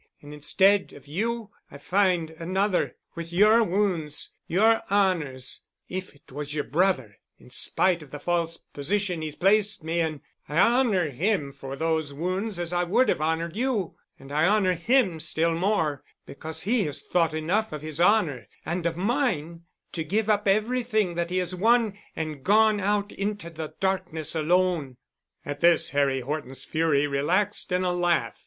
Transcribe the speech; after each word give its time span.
And 0.23 0.33
instead 0.33 0.93
of 0.93 1.05
you 1.05 1.51
I 1.69 1.77
find—another—with 1.77 3.31
your 3.31 3.63
wounds, 3.63 4.33
your 4.47 4.81
honors—if 4.89 6.15
it 6.15 6.31
was 6.31 6.55
your 6.55 6.63
brother—in 6.63 7.51
spite 7.51 8.01
of 8.01 8.09
the 8.09 8.17
false 8.17 8.57
position 8.57 9.21
he's 9.21 9.35
placed 9.35 9.83
me 9.83 9.99
in—I 10.01 10.57
honor 10.57 11.11
him 11.11 11.51
for 11.53 11.75
those 11.75 12.15
wounds 12.15 12.59
as 12.59 12.73
I 12.73 12.83
would 12.83 13.09
have 13.09 13.21
honored 13.21 13.55
you—and 13.55 14.31
I 14.31 14.47
honor 14.47 14.73
him 14.73 15.19
still 15.19 15.53
more—because 15.53 16.63
he 16.63 16.85
has 16.85 17.03
thought 17.03 17.35
enough 17.35 17.71
of 17.71 17.83
his 17.83 18.01
honor 18.01 18.47
and 18.65 18.87
of 18.87 18.97
mine—to 18.97 20.03
give 20.03 20.31
up 20.31 20.47
everything 20.47 21.13
that 21.13 21.29
he 21.29 21.37
has 21.37 21.53
won 21.53 21.95
and 22.15 22.43
gone 22.43 22.79
out 22.79 23.11
into 23.11 23.51
the 23.51 23.75
darkness—alone." 23.79 24.97
At 25.45 25.59
this, 25.61 25.91
Harry 25.91 26.21
Horton's 26.21 26.65
fury 26.65 27.05
relaxed 27.05 27.71
in 27.71 27.83
a 27.83 27.93
laugh. 27.93 28.33